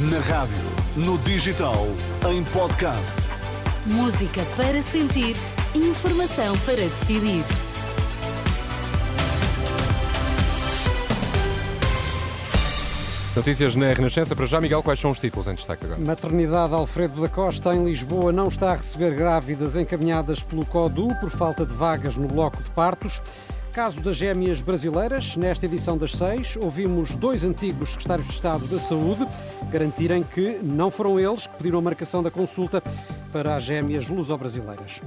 Na 0.00 0.20
rádio, 0.20 0.54
no 0.94 1.18
digital, 1.18 1.88
em 2.30 2.44
podcast. 2.44 3.16
Música 3.84 4.44
para 4.56 4.80
sentir, 4.80 5.34
informação 5.74 6.56
para 6.58 6.76
decidir. 6.76 7.42
Notícias 13.34 13.74
na 13.74 13.92
Renascença. 13.92 14.36
Para 14.36 14.46
já, 14.46 14.60
Miguel, 14.60 14.84
quais 14.84 15.00
são 15.00 15.10
os 15.10 15.18
títulos 15.18 15.48
em 15.48 15.54
destaque 15.54 15.84
agora? 15.84 16.00
Maternidade 16.00 16.74
Alfredo 16.74 17.20
da 17.20 17.28
Costa, 17.28 17.74
em 17.74 17.84
Lisboa, 17.84 18.30
não 18.30 18.46
está 18.46 18.70
a 18.70 18.76
receber 18.76 19.16
grávidas 19.16 19.74
encaminhadas 19.74 20.44
pelo 20.44 20.64
CODU 20.64 21.08
por 21.16 21.28
falta 21.28 21.66
de 21.66 21.74
vagas 21.74 22.16
no 22.16 22.28
bloco 22.28 22.62
de 22.62 22.70
partos. 22.70 23.20
Caso 23.78 24.00
das 24.00 24.16
gêmeas 24.16 24.60
brasileiras, 24.60 25.36
nesta 25.36 25.64
edição 25.64 25.96
das 25.96 26.10
seis, 26.10 26.56
ouvimos 26.60 27.14
dois 27.14 27.44
antigos 27.44 27.90
secretários 27.90 28.26
de 28.26 28.32
Estado 28.32 28.66
da 28.66 28.76
Saúde 28.76 29.24
garantirem 29.70 30.24
que 30.24 30.58
não 30.64 30.90
foram 30.90 31.16
eles 31.20 31.46
que 31.46 31.56
pediram 31.58 31.78
a 31.78 31.82
marcação 31.82 32.20
da 32.20 32.28
consulta 32.28 32.82
para 33.30 33.54
as 33.54 33.62
gêmeas 33.62 34.08
luso-brasileiras. 34.08 35.00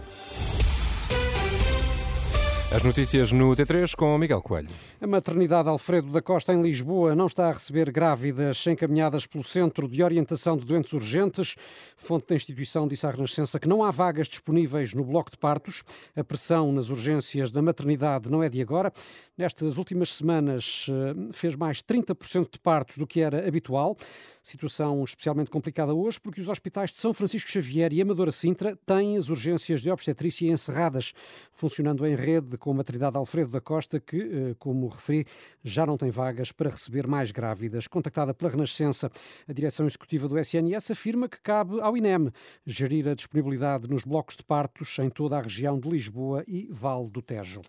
As 2.73 2.83
notícias 2.83 3.33
no 3.33 3.53
T3 3.53 3.93
com 3.97 4.17
Miguel 4.17 4.41
Coelho. 4.41 4.69
A 5.01 5.05
maternidade 5.05 5.67
Alfredo 5.67 6.09
da 6.09 6.21
Costa, 6.21 6.53
em 6.53 6.61
Lisboa, 6.61 7.13
não 7.13 7.25
está 7.25 7.49
a 7.49 7.51
receber 7.51 7.91
grávidas 7.91 8.65
encaminhadas 8.65 9.27
pelo 9.27 9.43
Centro 9.43 9.89
de 9.89 10.01
Orientação 10.01 10.55
de 10.55 10.63
Doentes 10.63 10.93
Urgentes. 10.93 11.57
Fonte 11.97 12.27
da 12.29 12.35
instituição 12.35 12.87
disse 12.87 13.05
à 13.05 13.11
Renascença 13.11 13.59
que 13.59 13.67
não 13.67 13.83
há 13.83 13.91
vagas 13.91 14.29
disponíveis 14.29 14.93
no 14.93 15.03
bloco 15.03 15.29
de 15.29 15.37
partos. 15.37 15.83
A 16.15 16.23
pressão 16.23 16.71
nas 16.71 16.89
urgências 16.89 17.51
da 17.51 17.61
maternidade 17.61 18.31
não 18.31 18.41
é 18.41 18.47
de 18.47 18.61
agora. 18.61 18.93
Nestas 19.37 19.77
últimas 19.77 20.13
semanas 20.13 20.87
eh, 20.89 21.33
fez 21.33 21.57
mais 21.57 21.83
30% 21.83 22.53
de 22.53 22.59
partos 22.59 22.97
do 22.97 23.05
que 23.05 23.19
era 23.19 23.45
habitual. 23.45 23.97
Situação 24.43 25.03
especialmente 25.03 25.51
complicada 25.51 25.93
hoje 25.93 26.19
porque 26.19 26.41
os 26.41 26.49
hospitais 26.49 26.89
de 26.89 26.95
São 26.95 27.13
Francisco 27.13 27.51
Xavier 27.51 27.93
e 27.93 28.01
Amadora 28.01 28.31
Sintra 28.31 28.75
têm 28.87 29.15
as 29.15 29.29
urgências 29.29 29.81
de 29.81 29.91
obstetrícia 29.91 30.51
encerradas, 30.51 31.13
funcionando 31.53 32.05
em 32.07 32.15
rede 32.15 32.57
com 32.57 32.71
a 32.71 32.73
maternidade 32.73 33.17
Alfredo 33.17 33.51
da 33.51 33.61
Costa, 33.61 33.99
que, 33.99 34.17
eh, 34.17 34.55
como 34.57 34.87
referi, 34.87 35.25
já 35.63 35.85
não 35.85 35.95
tem 35.95 36.09
vagas 36.09 36.51
para 36.51 36.71
receber 36.71 37.05
mais 37.05 37.31
grávidas. 37.31 37.87
Contactada 37.87 38.33
pela 38.33 38.49
Renascença, 38.49 39.11
a 39.47 39.53
direção 39.53 39.85
executiva 39.85 40.27
do 40.27 40.39
SNS 40.39 40.89
afirma 40.91 41.29
que 41.29 41.39
cabe 41.39 41.79
ao 41.79 41.95
INEM 41.95 42.31
gerir 42.65 43.07
a 43.07 43.13
disponibilidade 43.13 43.87
nos 43.87 44.03
blocos 44.03 44.37
de 44.37 44.43
partos 44.43 44.97
em 44.97 45.09
toda 45.09 45.37
a 45.37 45.41
região 45.41 45.79
de 45.79 45.87
Lisboa 45.87 46.43
e 46.47 46.67
Vale 46.71 47.09
do 47.09 47.21
Tejo. 47.21 47.61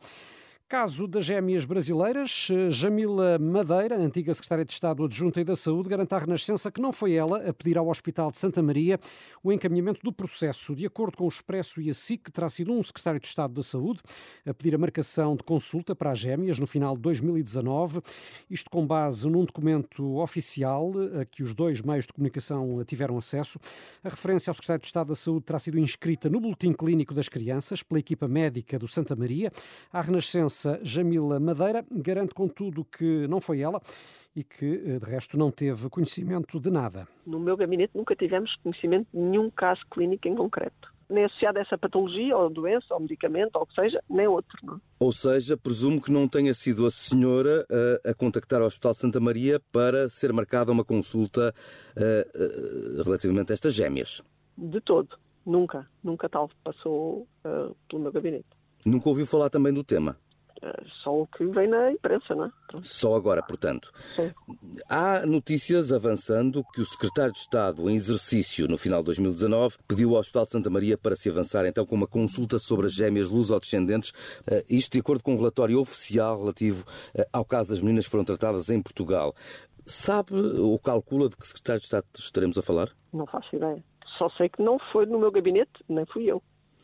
Caso 0.72 1.06
das 1.06 1.26
gêmeas 1.26 1.66
brasileiras, 1.66 2.48
eh, 2.50 2.70
Jamila 2.70 3.38
Madeira, 3.38 3.94
antiga 3.98 4.32
secretária 4.32 4.64
de 4.64 4.72
Estado 4.72 5.04
adjunta 5.04 5.38
e 5.38 5.44
da 5.44 5.54
Saúde, 5.54 5.90
garante 5.90 6.14
à 6.14 6.18
Renascença 6.18 6.72
que 6.72 6.80
não 6.80 6.94
foi 6.94 7.12
ela 7.12 7.46
a 7.46 7.52
pedir 7.52 7.76
ao 7.76 7.88
Hospital 7.88 8.30
de 8.30 8.38
Santa 8.38 8.62
Maria 8.62 8.98
o 9.44 9.52
encaminhamento 9.52 10.00
do 10.02 10.10
processo. 10.10 10.74
De 10.74 10.86
acordo 10.86 11.18
com 11.18 11.24
o 11.24 11.28
Expresso 11.28 11.78
e 11.78 11.90
a 11.90 11.92
SIC, 11.92 12.30
terá 12.30 12.48
sido 12.48 12.72
um 12.72 12.82
secretário 12.82 13.20
de 13.20 13.26
Estado 13.26 13.52
da 13.52 13.62
Saúde 13.62 14.00
a 14.46 14.54
pedir 14.54 14.74
a 14.74 14.78
marcação 14.78 15.36
de 15.36 15.44
consulta 15.44 15.94
para 15.94 16.10
as 16.10 16.18
gêmeas 16.18 16.58
no 16.58 16.66
final 16.66 16.94
de 16.94 17.02
2019. 17.02 18.00
Isto 18.48 18.70
com 18.70 18.86
base 18.86 19.28
num 19.28 19.44
documento 19.44 20.16
oficial 20.22 20.90
a 21.20 21.26
que 21.26 21.42
os 21.42 21.52
dois 21.52 21.82
meios 21.82 22.06
de 22.06 22.14
comunicação 22.14 22.82
tiveram 22.86 23.18
acesso. 23.18 23.58
A 24.02 24.08
referência 24.08 24.50
ao 24.50 24.54
secretário 24.54 24.80
de 24.80 24.86
Estado 24.86 25.08
da 25.08 25.14
Saúde 25.14 25.44
terá 25.44 25.58
sido 25.58 25.78
inscrita 25.78 26.30
no 26.30 26.40
Boletim 26.40 26.72
Clínico 26.72 27.12
das 27.12 27.28
Crianças 27.28 27.82
pela 27.82 28.00
equipa 28.00 28.26
médica 28.26 28.78
do 28.78 28.88
Santa 28.88 29.14
Maria. 29.14 29.52
À 29.92 30.00
Renascença 30.00 30.61
Jamila 30.82 31.38
Madeira 31.40 31.84
garante, 31.90 32.34
contudo, 32.34 32.84
que 32.84 33.26
não 33.28 33.40
foi 33.40 33.60
ela 33.60 33.80
e 34.34 34.42
que, 34.42 34.82
eh, 34.86 34.98
de 34.98 35.04
resto, 35.04 35.38
não 35.38 35.50
teve 35.50 35.88
conhecimento 35.88 36.58
de 36.58 36.70
nada. 36.70 37.06
No 37.26 37.38
meu 37.38 37.56
gabinete 37.56 37.92
nunca 37.94 38.16
tivemos 38.16 38.54
conhecimento 38.56 39.06
de 39.12 39.20
nenhum 39.20 39.50
caso 39.50 39.82
clínico 39.90 40.26
em 40.28 40.34
concreto. 40.34 40.92
Nem 41.10 41.24
associado 41.24 41.58
a 41.58 41.60
essa 41.60 41.76
patologia, 41.76 42.34
ou 42.34 42.48
doença, 42.48 42.94
ou 42.94 43.00
medicamento, 43.00 43.56
ou 43.56 43.62
o 43.62 43.66
que 43.66 43.74
seja, 43.74 44.02
nem 44.08 44.26
outro. 44.26 44.58
Não? 44.62 44.80
Ou 44.98 45.12
seja, 45.12 45.56
presumo 45.56 46.00
que 46.00 46.10
não 46.10 46.26
tenha 46.26 46.54
sido 46.54 46.86
a 46.86 46.90
senhora 46.90 47.66
a, 48.04 48.10
a 48.10 48.14
contactar 48.14 48.62
o 48.62 48.64
Hospital 48.64 48.94
Santa 48.94 49.20
Maria 49.20 49.60
para 49.70 50.08
ser 50.08 50.32
marcada 50.32 50.72
uma 50.72 50.84
consulta 50.84 51.54
uh, 51.96 53.00
uh, 53.00 53.02
relativamente 53.02 53.52
a 53.52 53.54
estas 53.54 53.74
gêmeas. 53.74 54.22
De 54.56 54.80
todo. 54.80 55.18
Nunca. 55.44 55.86
Nunca 56.02 56.28
tal 56.28 56.48
passou 56.64 57.26
pelo 57.88 58.02
meu 58.02 58.12
gabinete. 58.12 58.46
Nunca 58.86 59.08
ouviu 59.08 59.26
falar 59.26 59.50
também 59.50 59.72
do 59.72 59.84
tema? 59.84 60.16
Só 61.02 61.22
o 61.22 61.26
que 61.26 61.44
vem 61.46 61.68
na 61.68 61.90
imprensa, 61.92 62.34
não 62.34 62.46
é? 62.46 62.50
Só 62.82 63.14
agora, 63.14 63.42
portanto. 63.42 63.92
Sim. 64.14 64.32
Há 64.88 65.26
notícias 65.26 65.92
avançando 65.92 66.64
que 66.72 66.80
o 66.80 66.86
secretário 66.86 67.32
de 67.32 67.40
Estado 67.40 67.88
em 67.90 67.94
exercício 67.94 68.68
no 68.68 68.78
final 68.78 69.00
de 69.00 69.06
2019 69.06 69.76
pediu 69.86 70.14
ao 70.14 70.20
Hospital 70.20 70.44
de 70.44 70.52
Santa 70.52 70.70
Maria 70.70 70.96
para 70.96 71.16
se 71.16 71.28
avançar 71.28 71.66
então 71.66 71.84
com 71.84 71.94
uma 71.94 72.06
consulta 72.06 72.58
sobre 72.58 72.86
as 72.86 72.92
gêmeas 72.92 73.28
luso-descendentes, 73.28 74.12
eh, 74.46 74.64
isto 74.68 74.92
de 74.92 75.00
acordo 75.00 75.22
com 75.22 75.34
um 75.34 75.36
relatório 75.36 75.80
oficial 75.80 76.38
relativo 76.38 76.84
eh, 77.14 77.26
ao 77.32 77.44
caso 77.44 77.70
das 77.70 77.80
meninas 77.80 78.04
que 78.04 78.10
foram 78.10 78.24
tratadas 78.24 78.70
em 78.70 78.80
Portugal. 78.80 79.34
Sabe 79.84 80.34
ou 80.34 80.78
calcula 80.78 81.28
de 81.28 81.36
que 81.36 81.46
secretário 81.46 81.80
de 81.80 81.86
Estado 81.86 82.06
estaremos 82.14 82.56
a 82.56 82.62
falar? 82.62 82.90
Não 83.12 83.26
faço 83.26 83.54
ideia. 83.56 83.82
Só 84.18 84.28
sei 84.30 84.48
que 84.48 84.62
não 84.62 84.78
foi 84.92 85.06
no 85.06 85.18
meu 85.18 85.30
gabinete, 85.30 85.72
nem 85.88 86.04
fui 86.06 86.30
eu. 86.30 86.42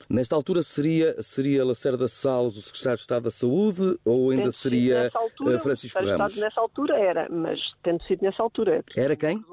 Nesta 0.08 0.34
altura 0.34 0.62
seria, 0.62 1.20
seria 1.22 1.64
Lacerda 1.64 2.08
Salles 2.08 2.56
o 2.56 2.62
secretário 2.62 2.96
de 2.96 3.02
Estado 3.02 3.22
da 3.24 3.30
Saúde 3.30 3.98
ou 4.04 4.30
ainda 4.30 4.50
seria 4.52 5.10
altura, 5.14 5.56
eh, 5.56 5.58
Francisco 5.58 6.02
o 6.02 6.06
Ramos? 6.06 6.32
Estado 6.32 6.44
nessa 6.44 6.60
altura 6.60 6.96
era, 6.96 7.28
mas 7.30 7.60
tendo 7.82 8.02
sido 8.04 8.22
nessa 8.22 8.42
altura. 8.42 8.84
Era 8.96 9.16
quem? 9.16 9.44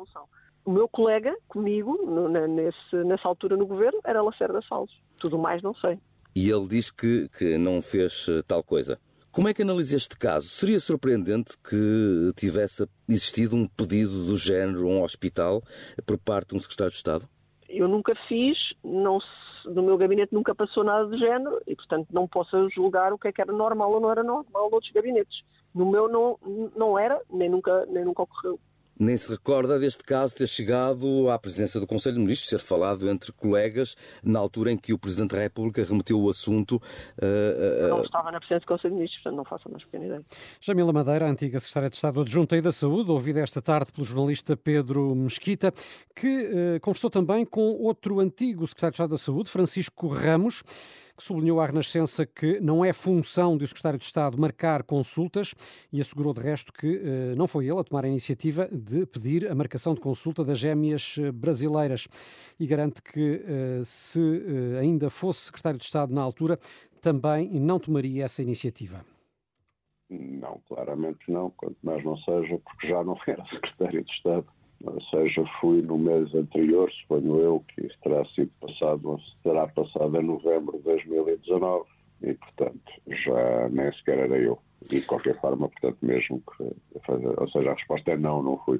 O 0.64 0.72
meu 0.72 0.88
colega 0.88 1.36
comigo, 1.48 1.98
no, 2.06 2.28
na, 2.28 2.48
nesse, 2.48 2.96
nessa 3.06 3.28
altura 3.28 3.56
no 3.56 3.68
governo, 3.68 4.00
era 4.04 4.22
Lacerda 4.22 4.62
Salles. 4.68 4.92
Tudo 5.18 5.38
mais 5.38 5.62
não 5.62 5.76
sei. 5.76 6.00
E 6.36 6.50
ele 6.50 6.68
diz 6.68 6.90
que, 6.90 7.30
que 7.30 7.58
não 7.58 7.82
fez 7.82 8.26
eh, 8.30 8.42
tal 8.48 8.64
coisa. 8.64 9.00
Como 9.36 9.50
é 9.50 9.54
que 9.54 9.64
analisa 9.64 9.98
este 9.98 10.18
caso? 10.18 10.48
Seria 10.48 10.80
surpreendente 10.80 11.58
que 11.58 12.32
tivesse 12.38 12.88
existido 13.08 13.54
um 13.54 13.68
pedido 13.68 14.26
do 14.26 14.38
género 14.38 14.88
a 14.88 14.90
um 14.90 15.04
hospital 15.04 15.62
por 16.06 16.18
parte 16.18 16.52
de 16.52 16.56
um 16.56 16.60
secretário 16.62 16.92
de 16.92 16.96
Estado? 16.96 17.28
Eu 17.68 17.88
nunca 17.88 18.14
fiz, 18.28 18.58
não, 18.84 19.20
no 19.66 19.84
meu 19.84 19.98
gabinete 19.98 20.34
nunca 20.34 20.54
passou 20.54 20.84
nada 20.84 21.06
do 21.08 21.18
género 21.18 21.62
e, 21.66 21.76
portanto, 21.76 22.08
não 22.12 22.28
posso 22.28 22.70
julgar 22.70 23.12
o 23.12 23.18
que 23.18 23.28
é 23.28 23.32
que 23.32 23.42
era 23.42 23.52
normal 23.52 23.92
ou 23.92 24.00
não 24.00 24.12
era 24.12 24.24
normal 24.24 24.70
noutros 24.70 24.92
gabinetes. 24.92 25.44
No 25.74 25.90
meu 25.90 26.08
não, 26.08 26.40
não 26.76 26.98
era, 26.98 27.20
nem 27.30 27.50
nunca, 27.50 27.86
nem 27.88 28.06
nunca 28.06 28.24
ocorreu 28.24 28.60
nem 29.00 29.18
se 29.18 29.30
recorda 29.30 29.78
deste 29.78 30.04
caso 30.04 30.36
ter 30.36 30.48
chegado 30.48 31.30
à 31.30 31.38
presidência 31.38 31.80
do 31.80 31.88
Conselho 31.88 32.16
de 32.16 32.22
Ministros, 32.22 32.50
ser 32.50 32.60
falado 32.60 33.10
entre 33.10 33.32
colegas, 33.32 33.96
na 34.24 34.40
altura 34.40 34.72
em 34.72 34.78
que 34.78 34.94
o 34.94 34.98
Presidente 34.98 35.36
da 35.36 35.42
República 35.42 35.84
remeteu 35.84 36.20
o 36.20 36.30
assunto. 36.30 36.76
Uh, 37.22 37.86
uh, 37.86 37.90
não 37.90 38.04
estava 38.04 38.32
na 38.32 38.40
presidência 38.40 38.62
do 38.62 38.68
Conselho 38.68 38.94
de 38.94 38.96
Ministros, 38.96 39.24
portanto 39.24 39.38
não 39.38 39.46
faço 39.46 39.68
a 39.68 39.72
mais 39.72 39.84
pequena 39.84 40.06
ideia. 40.06 40.26
Jamila 40.62 40.94
Madeira, 40.94 41.30
antiga 41.30 41.60
Secretária 41.60 41.90
de 41.90 41.96
Estado 41.96 42.22
Adjunta 42.22 42.56
e 42.56 42.62
da 42.62 42.72
Saúde, 42.72 43.12
ouvida 43.12 43.40
esta 43.40 43.62
tarde 43.62 43.92
pelo 43.92 44.06
jornalista 44.06 44.56
Pedro 44.56 45.14
Mesquita, 45.16 45.74
que 46.16 46.76
uh, 46.76 46.80
conversou 46.80 47.10
também 47.10 47.46
com 47.46 47.62
outro 47.62 48.20
antigo 48.20 48.66
Secretário 48.66 48.92
de 48.92 48.96
Estado 48.96 49.10
da 49.12 49.18
Saúde, 49.18 49.50
Francisco 49.50 50.08
Ramos 50.08 50.64
que 51.16 51.24
sublinhou 51.24 51.60
à 51.60 51.66
Renascença 51.66 52.26
que 52.26 52.60
não 52.60 52.84
é 52.84 52.92
função 52.92 53.58
do 53.58 53.66
Secretário 53.66 53.98
de 53.98 54.06
Estado 54.06 54.40
marcar 54.40 54.84
consultas 54.84 55.54
e 55.92 56.02
assegurou 56.02 56.34
de 56.34 56.42
resto 56.42 56.74
que 56.74 56.98
eh, 56.98 57.36
não 57.36 57.48
foi 57.48 57.68
ele 57.68 57.80
a 57.80 57.84
tomar 57.84 58.04
a 58.04 58.08
iniciativa 58.08 58.68
de 58.72 59.06
pedir 59.06 59.50
a 59.50 59.56
marcação 59.56 59.94
de 59.94 60.02
consulta 60.02 60.44
das 60.44 60.60
gêmeas 60.60 61.16
eh, 61.20 61.32
brasileiras 61.32 62.08
e 62.60 62.68
garante 62.68 63.02
que 63.02 63.44
eh, 63.46 63.82
se 63.84 64.20
ainda 64.80 65.10
fosse 65.10 65.46
Secretário 65.46 65.80
de 65.80 65.86
Estado 65.86 66.14
na 66.14 66.22
altura 66.22 66.60
também 67.02 67.50
não 67.60 67.80
tomaria 67.80 68.26
essa 68.26 68.42
iniciativa. 68.42 69.06
Não, 70.10 70.60
claramente 70.68 71.32
não, 71.32 71.50
quanto 71.52 71.78
mais 71.84 72.04
não 72.04 72.18
seja, 72.18 72.60
porque 72.60 72.88
já 72.88 73.04
não 73.04 73.18
era 73.26 73.46
Secretário 73.46 74.04
de 74.04 74.12
Estado. 74.12 74.48
Ou 74.86 75.02
seja, 75.02 75.44
fui 75.60 75.82
no 75.82 75.98
mês 75.98 76.34
anterior, 76.36 76.92
suponho 76.92 77.40
eu, 77.40 77.66
que 77.68 77.88
isso 77.88 77.98
terá 78.04 78.24
sido 78.26 78.52
passado, 78.62 79.20
terá 79.44 79.68
passado 79.68 80.16
em 80.18 80.24
novembro 80.24 80.78
de 80.78 80.84
2019, 80.84 81.86
e 82.22 82.34
portanto 82.34 82.92
já 83.08 83.70
nem 83.70 83.92
sequer 83.94 84.20
era 84.20 84.38
eu. 84.38 84.60
E 84.92 85.00
de 85.00 85.02
qualquer 85.02 85.40
forma, 85.42 85.68
portanto, 85.68 85.98
mesmo 86.02 86.42
que. 86.42 86.64
Ou 87.38 87.50
seja, 87.50 87.72
a 87.72 87.74
resposta 87.74 88.12
é 88.12 88.18
não, 88.18 88.44
não 88.44 88.58
fui. 88.60 88.80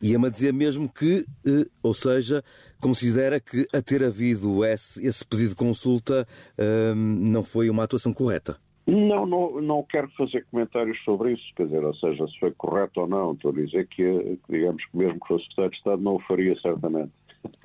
E 0.00 0.14
a 0.14 0.28
dizer 0.28 0.52
mesmo 0.52 0.88
que, 0.88 1.24
eh, 1.46 1.66
ou 1.82 1.92
seja, 1.92 2.42
considera 2.80 3.40
que 3.40 3.66
a 3.72 3.82
ter 3.82 4.02
havido 4.02 4.64
esse, 4.64 5.04
esse 5.04 5.24
pedido 5.24 5.50
de 5.50 5.56
consulta 5.56 6.26
eh, 6.56 6.94
não 6.94 7.42
foi 7.42 7.68
uma 7.68 7.84
atuação 7.84 8.12
correta? 8.12 8.56
Não, 8.86 9.24
não, 9.24 9.60
não 9.60 9.82
quero 9.84 10.10
fazer 10.16 10.44
comentários 10.50 10.98
sobre 11.04 11.32
isso, 11.32 11.44
quer 11.56 11.66
dizer, 11.66 11.84
ou 11.84 11.94
seja, 11.94 12.26
se 12.26 12.38
foi 12.40 12.50
correto 12.50 13.00
ou 13.00 13.06
não, 13.06 13.32
estou 13.32 13.52
a 13.52 13.54
dizer 13.54 13.86
que, 13.86 14.38
digamos 14.48 14.84
que 14.84 14.96
mesmo 14.96 15.20
que 15.20 15.28
fosse 15.28 15.44
Secretário 15.44 15.70
de 15.70 15.76
Estado, 15.76 16.02
não 16.02 16.16
o 16.16 16.20
faria 16.20 16.58
certamente. 16.60 17.12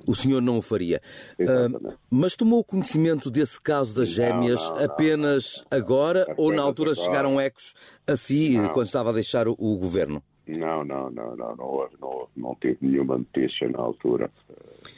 O 0.06 0.14
senhor 0.14 0.40
não 0.40 0.58
o 0.58 0.62
faria. 0.62 1.00
Uh, 1.38 1.96
mas 2.10 2.34
tomou 2.34 2.64
conhecimento 2.64 3.30
desse 3.30 3.60
caso 3.60 3.94
das 3.94 4.08
gêmeas 4.08 4.60
não, 4.68 4.76
não, 4.76 4.84
apenas 4.84 5.64
não, 5.70 5.78
agora 5.78 6.22
apenas 6.22 6.38
ou 6.38 6.52
na 6.52 6.62
altura 6.62 6.92
agora. 6.92 7.06
chegaram 7.06 7.40
ecos 7.40 7.74
a 8.06 8.16
si 8.16 8.56
quando 8.72 8.86
estava 8.86 9.10
a 9.10 9.12
deixar 9.12 9.48
o, 9.48 9.56
o 9.58 9.76
governo? 9.76 10.22
Não, 10.46 10.82
não, 10.84 11.10
não, 11.10 11.36
não, 11.36 11.56
não 11.56 11.64
houve, 11.66 11.96
não 12.00 12.08
houve, 12.08 12.32
não 12.36 12.56
tive 12.60 12.78
nenhuma 12.80 13.18
notícia 13.18 13.68
na 13.68 13.80
altura, 13.80 14.30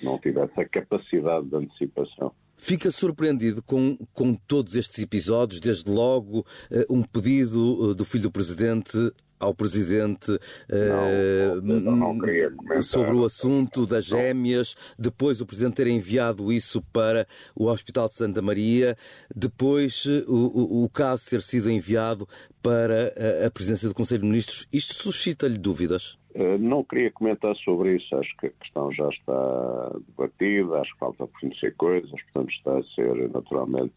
não 0.02 0.18
tive 0.18 0.40
essa 0.40 0.64
capacidade 0.64 1.46
de 1.46 1.56
antecipação. 1.56 2.32
Fica 2.60 2.90
surpreendido 2.90 3.62
com, 3.62 3.96
com 4.12 4.34
todos 4.34 4.76
estes 4.76 4.98
episódios, 5.02 5.60
desde 5.60 5.90
logo 5.90 6.44
eh, 6.70 6.84
um 6.90 7.02
pedido 7.02 7.90
eh, 7.90 7.94
do 7.94 8.04
filho 8.04 8.24
do 8.24 8.30
Presidente 8.30 8.98
ao 9.38 9.54
Presidente 9.54 10.38
Não, 11.62 11.80
não, 11.80 11.96
não 11.96 12.18
comentar. 12.18 12.82
sobre 12.82 13.14
o 13.14 13.24
assunto 13.24 13.86
das 13.86 14.04
gêmeas, 14.04 14.76
depois 14.98 15.40
o 15.40 15.46
Presidente 15.46 15.76
ter 15.76 15.86
enviado 15.86 16.52
isso 16.52 16.82
para 16.92 17.26
o 17.56 17.68
Hospital 17.68 18.08
de 18.08 18.14
Santa 18.14 18.42
Maria, 18.42 18.94
depois 19.34 20.04
eh, 20.06 20.22
o, 20.28 20.84
o, 20.84 20.88
caso 20.90 21.24
ter 21.24 21.40
sido 21.40 21.70
enviado 21.70 22.28
para 22.62 23.14
a, 23.42 23.46
a 23.46 23.50
presidência 23.50 23.88
do 23.88 23.94
Conselho 23.94 24.20
de 24.20 24.26
Ministros. 24.26 24.68
Isto 24.70 24.92
suscita-lhe 24.92 25.56
dúvidas? 25.56 26.19
Eh, 26.34 26.58
Não 26.58 26.84
queria 26.84 27.10
comentar 27.10 27.54
sobre 27.56 27.96
isso, 27.96 28.14
acho 28.16 28.36
que 28.36 28.46
a 28.46 28.50
questão 28.50 28.92
já 28.92 29.08
está 29.08 29.90
debatida, 30.08 30.80
acho 30.80 30.92
que 30.92 30.98
falta 30.98 31.26
conhecer 31.40 31.74
coisas, 31.76 32.10
portanto 32.10 32.50
está 32.50 32.78
a 32.78 32.82
ser 32.94 33.30
naturalmente 33.30 33.94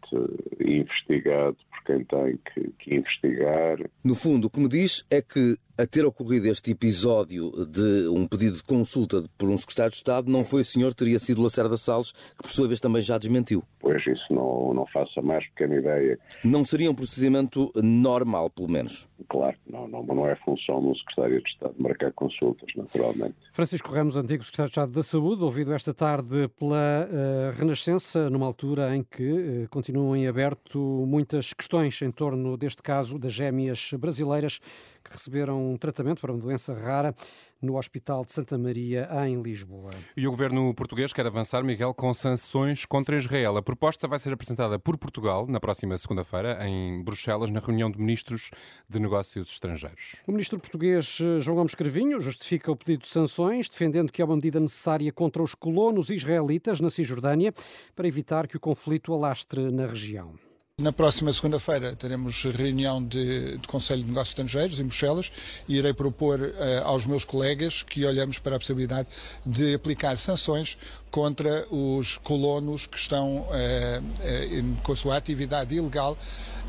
investigado 0.60 1.56
por 1.70 1.84
quem 1.84 2.04
tem 2.04 2.38
que, 2.52 2.72
que 2.78 2.94
investigar. 2.94 3.78
No 4.02 4.14
fundo, 4.14 4.46
o 4.46 4.50
que 4.50 4.60
me 4.60 4.68
diz 4.68 5.04
é 5.10 5.20
que 5.22 5.56
a 5.76 5.86
ter 5.86 6.04
ocorrido 6.04 6.46
este 6.46 6.70
episódio 6.70 7.66
de 7.66 8.08
um 8.08 8.26
pedido 8.26 8.56
de 8.56 8.62
consulta 8.62 9.24
por 9.36 9.48
um 9.48 9.56
secretário 9.56 9.90
de 9.90 9.96
Estado 9.96 10.30
não 10.30 10.44
foi 10.44 10.60
o 10.60 10.64
senhor, 10.64 10.94
teria 10.94 11.18
sido 11.18 11.42
Lacerda 11.42 11.76
Salles, 11.76 12.12
que 12.12 12.42
por 12.42 12.50
sua 12.50 12.68
vez 12.68 12.80
também 12.80 13.02
já 13.02 13.18
desmentiu. 13.18 13.62
Pois 13.80 14.06
isso 14.06 14.32
não, 14.32 14.72
não 14.72 14.86
faço 14.86 15.18
a 15.18 15.22
mais 15.22 15.46
pequena 15.48 15.76
ideia. 15.76 16.18
Não 16.44 16.64
seria 16.64 16.90
um 16.90 16.94
procedimento 16.94 17.72
normal, 17.74 18.50
pelo 18.50 18.68
menos. 18.68 19.08
Claro, 19.28 19.56
não, 19.68 19.88
não, 19.88 20.02
não 20.04 20.28
é 20.28 20.36
função 20.36 20.82
do 20.82 20.96
secretário 20.96 21.42
de 21.42 21.48
Estado 21.48 21.74
marcar 21.78 22.12
consultas, 22.12 22.68
naturalmente. 22.76 23.34
Francisco 23.52 23.90
Ramos, 23.92 24.16
antigo 24.16 24.44
secretário 24.44 24.68
de 24.68 24.72
Estado 24.72 24.92
da 24.92 25.02
Saúde, 25.02 25.42
ouvido 25.42 25.72
esta 25.72 25.92
tarde 25.92 26.48
pela 26.58 27.08
eh, 27.10 27.52
Renascença, 27.56 28.30
numa 28.30 28.46
altura 28.46 28.94
em 28.94 29.02
que 29.02 29.64
eh, 29.64 29.66
continuam 29.70 30.14
em 30.14 30.26
aberto 30.26 30.78
muitas 30.78 31.52
questões 31.52 32.00
em 32.02 32.10
torno 32.10 32.56
deste 32.56 32.82
caso 32.82 33.18
das 33.18 33.32
gêmeas 33.32 33.92
brasileiras 33.98 34.60
que 35.04 35.12
receberam 35.12 35.72
um 35.72 35.76
tratamento 35.76 36.20
para 36.20 36.32
uma 36.32 36.40
doença 36.40 36.72
rara 36.74 37.14
no 37.60 37.76
Hospital 37.78 38.24
de 38.24 38.32
Santa 38.32 38.58
Maria, 38.58 39.08
em 39.26 39.40
Lisboa. 39.40 39.90
E 40.16 40.26
o 40.26 40.30
governo 40.30 40.72
português 40.74 41.12
quer 41.12 41.26
avançar, 41.26 41.62
Miguel, 41.64 41.94
com 41.94 42.12
sanções 42.12 42.84
contra 42.84 43.16
Israel. 43.16 43.56
A 43.56 43.62
proposta 43.62 44.06
vai 44.06 44.18
ser 44.18 44.32
apresentada 44.32 44.78
por 44.78 44.98
Portugal 44.98 45.46
na 45.46 45.58
próxima 45.58 45.96
segunda-feira, 45.96 46.66
em 46.66 47.02
Bruxelas, 47.02 47.50
na 47.50 47.60
reunião 47.60 47.90
de 47.90 47.98
ministros 47.98 48.50
de 48.88 48.98
negócios 48.98 49.50
estrangeiros. 49.50 50.16
O 50.26 50.32
ministro 50.32 50.58
português 50.58 51.18
eh, 51.20 51.40
João 51.40 51.56
Gomes 51.56 51.74
Cravinho 51.74 52.20
justifica 52.20 52.70
o 52.70 52.76
pedido 52.76 53.02
de 53.02 53.08
sanções, 53.08 53.68
defendendo 53.68 54.12
que 54.12 54.20
é 54.20 54.24
uma 54.24 54.36
medida 54.36 54.60
necessária 54.60 55.10
contra 55.12 55.42
os 55.42 55.54
colonos 55.54 56.10
israelitas 56.10 56.80
na 56.80 56.90
Cisjordânia 56.90 57.52
para 57.94 58.08
evitar 58.08 58.46
que 58.46 58.56
o 58.56 58.60
conflito 58.60 59.12
alastre 59.12 59.70
na 59.70 59.86
região. 59.86 60.34
Na 60.80 60.92
próxima 60.92 61.32
segunda-feira 61.32 61.94
teremos 61.94 62.42
reunião 62.42 63.00
de, 63.00 63.58
de, 63.58 63.68
Conselho 63.68 64.02
de 64.02 64.08
Negócios 64.08 64.30
Estrangeiros 64.30 64.80
em 64.80 64.82
Bruxelas 64.82 65.30
e 65.68 65.76
irei 65.76 65.94
propor 65.94 66.40
uh, 66.40 66.52
aos 66.82 67.06
meus 67.06 67.24
colegas 67.24 67.84
que 67.84 68.04
olhemos 68.04 68.40
para 68.40 68.56
a 68.56 68.58
possibilidade 68.58 69.06
de 69.46 69.72
aplicar 69.72 70.18
sanções 70.18 70.76
contra 71.14 71.64
os 71.70 72.18
colonos 72.18 72.88
que 72.88 72.98
estão 72.98 73.42
uh, 73.42 73.46
uh, 73.46 74.76
com 74.82 74.90
a 74.90 74.96
sua 74.96 75.16
atividade 75.16 75.72
ilegal 75.72 76.18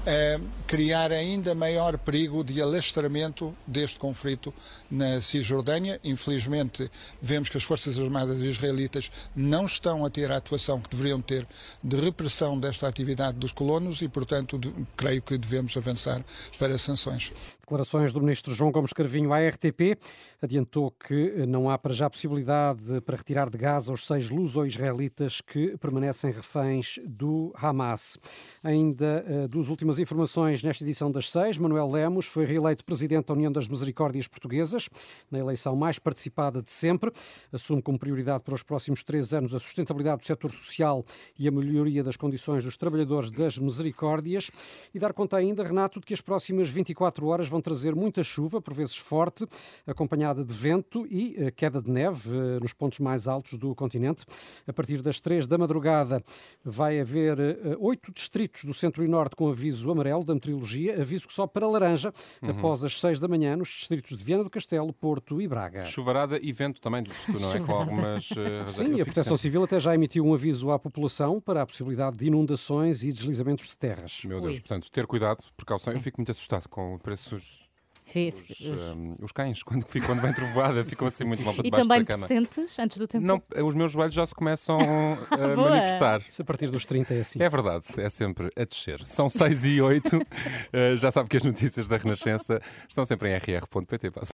a 0.06 0.40
criar 0.68 1.12
ainda 1.12 1.56
maior 1.56 1.98
perigo 1.98 2.44
de 2.44 2.62
alastramento 2.62 3.56
deste 3.66 3.98
conflito 3.98 4.54
na 4.90 5.20
Cisjordânia. 5.20 6.00
Infelizmente, 6.04 6.92
vemos 7.20 7.50
que 7.50 7.58
as 7.58 7.64
Forças 7.64 7.98
Armadas 7.98 8.40
israelitas 8.40 9.12
não 9.36 9.66
estão 9.66 10.06
a 10.06 10.12
ter 10.12 10.32
a 10.32 10.38
atuação 10.38 10.80
que 10.80 10.92
deveriam 10.92 11.20
ter 11.20 11.48
de 11.84 11.96
repressão 11.96 12.60
desta 12.60 12.88
atividade 12.88 13.40
dos 13.40 13.52
colonos 13.52 14.04
e, 14.04 14.08
portanto, 14.08 14.60
creio 14.96 15.24
que 15.24 15.40
devemos 15.40 15.76
avançar 15.76 16.24
para 16.60 16.78
sanções. 16.78 17.34
Declarações 17.62 18.14
do 18.14 18.22
ministro 18.22 18.54
João 18.54 18.72
Gomes 18.72 18.94
Carvinho 18.94 19.34
à 19.34 19.40
RTP 19.40 19.98
adiantou 20.40 20.92
que 20.92 21.48
não 21.48 21.68
há 21.68 21.80
para 21.80 21.94
já 21.94 22.08
possibilidade 22.08 23.02
para 23.02 23.18
retirar 23.18 23.50
de 23.50 23.58
Gaza 23.58 23.92
os 23.92 24.06
seis 24.06 24.30
luso-israelitas 24.36 25.42
que 25.42 25.78
permanecem 25.78 26.32
reféns 26.32 27.00
do 27.06 27.54
Hamas. 27.56 28.18
Ainda 28.64 29.26
uh, 29.28 29.48
dos 29.48 29.70
últimas 29.70 29.98
informações 30.00 30.62
nesta 30.62 30.84
edição 30.84 31.10
das 31.10 31.32
seis, 31.32 31.58
Manuel 31.58 31.90
Lemos 31.90 32.26
foi 32.26 32.46
reeleito 32.46 32.84
presidente 32.84 33.28
da 33.28 33.34
União 33.34 33.52
das 33.52 33.68
Misericórdias 33.68 34.28
Portuguesas, 34.28 34.90
na 35.32 35.40
eleição 35.40 35.76
mais 35.76 35.98
participada 35.98 36.62
de 36.62 36.70
sempre. 36.72 37.12
Assume 37.52 37.82
como 37.82 37.98
prioridade 37.98 38.44
para 38.44 38.56
os 38.56 38.64
próximos 38.64 39.04
três 39.04 39.34
anos 39.34 39.56
a 39.56 39.60
sustentabilidade 39.60 40.20
do 40.20 40.26
setor 40.26 40.52
social 40.52 41.06
e 41.40 41.48
a 41.48 41.52
melhoria 41.52 42.04
das 42.04 42.18
condições 42.18 42.64
dos 42.64 42.76
trabalhadores 42.76 43.32
das 43.32 43.58
Misericórdias. 43.58 44.52
E 44.94 45.00
dar 45.00 45.14
conta 45.14 45.38
ainda, 45.38 45.64
Renato, 45.64 46.00
de 46.00 46.06
que 46.06 46.14
as 46.14 46.22
próximas 46.22 46.70
24 46.70 47.26
horas 47.28 47.48
vão 47.48 47.62
trazer 47.62 47.96
muita 47.96 48.24
chuva, 48.24 48.62
por 48.62 48.74
vezes 48.74 48.98
forte, 48.98 49.46
acompanhada 49.88 50.44
de 50.44 50.54
vento 50.54 51.08
e 51.10 51.36
uh, 51.38 51.52
queda 51.56 51.82
de 51.82 51.90
neve 51.90 52.30
uh, 52.30 52.60
nos 52.62 52.74
pontos 52.74 53.00
mais 53.00 53.28
altos 53.28 53.58
do 53.58 53.74
continente. 53.76 54.25
A 54.68 54.74
partir 54.74 55.02
das 55.02 55.20
três 55.20 55.48
da 55.48 55.58
madrugada 55.58 56.24
vai 56.64 57.00
haver 57.00 57.40
uh, 57.40 57.78
oito 57.80 58.12
distritos 58.12 58.66
do 58.66 58.74
centro 58.74 59.04
e 59.04 59.08
norte 59.08 59.36
com 59.36 59.50
aviso 59.50 59.92
amarelo 59.92 60.24
da 60.24 60.34
meteorologia, 60.34 61.02
aviso 61.02 61.28
que 61.28 61.34
sobe 61.34 61.54
para 61.54 61.68
laranja 61.68 62.14
uhum. 62.42 62.52
após 62.52 62.84
as 62.84 63.00
seis 63.00 63.20
da 63.20 63.28
manhã 63.28 63.56
nos 63.56 63.70
distritos 63.70 64.18
de 64.18 64.24
Viana 64.24 64.44
do 64.44 64.50
Castelo, 64.50 64.92
Porto 64.94 65.42
e 65.42 65.48
Braga. 65.48 65.86
Chuvarada 65.86 66.40
e 66.42 66.52
vento 66.52 66.82
também, 66.82 67.04
não 67.28 67.54
é? 67.54 67.60
Com 67.60 67.72
algumas. 67.74 68.30
Sim, 68.66 69.00
a 69.02 69.06
Proteção 69.06 69.38
Civil 69.38 69.64
até 69.64 69.80
já 69.80 69.94
emitiu 69.94 70.26
um 70.26 70.34
aviso 70.34 70.72
à 70.72 70.80
população 70.80 71.40
para 71.40 71.62
a 71.62 71.66
possibilidade 71.66 72.18
de 72.18 72.28
inundações 72.28 73.04
e 73.04 73.12
deslizamentos 73.12 73.68
de 73.68 73.78
terras. 73.78 74.22
Meu 74.26 74.42
Deus, 74.42 74.56
Ui. 74.56 74.60
portanto, 74.62 74.92
ter 74.92 75.06
cuidado, 75.08 75.44
precaução. 75.56 75.94
Sim. 75.94 76.00
Eu 76.00 76.04
fico 76.04 76.20
muito 76.20 76.32
assustado 76.32 76.68
com 76.68 76.98
preços 76.98 77.65
os, 78.06 78.96
um, 78.96 79.14
os, 79.22 79.32
cães, 79.32 79.62
quando, 79.64 79.86
quando 80.06 80.22
vem 80.22 80.34
trovoada, 80.34 80.84
ficam 80.86 81.08
assim 81.08 81.24
muito 81.24 81.44
mal 81.44 81.54
para 81.54 81.66
E 81.68 81.72
debaixo 81.72 81.88
também 81.88 82.04
da 82.04 82.14
cama. 82.14 82.28
sentes 82.28 82.80
antes 82.80 82.98
do 82.98 83.08
tempo? 83.08 83.26
Não, 83.26 83.42
os 83.64 83.76
meus 83.76 83.92
joelhos 83.92 84.14
já 84.14 84.26
se 84.26 84.36
começam 84.36 84.78
a 85.32 85.56
manifestar. 85.56 86.22
Se 86.30 86.42
a 86.42 86.46
partir 86.46 86.70
dos 86.70 86.86
30 86.86 87.14
é 87.14 87.20
assim. 87.22 87.42
É 87.42 87.50
verdade, 87.50 87.86
é 87.98 88.10
sempre 88.10 88.52
a 88.56 88.64
descer. 88.64 89.04
São 89.06 89.30
6 89.30 89.66
e 89.66 89.82
8. 89.82 90.18
uh, 90.18 90.98
já 90.98 91.12
sabe 91.12 91.30
que 91.30 91.38
as 91.38 91.44
notícias 91.44 91.88
da 91.88 91.98
Renascença 91.98 92.62
estão 92.88 93.06
sempre 93.06 93.30
em 93.30 93.34
rr.pt. 93.34 94.12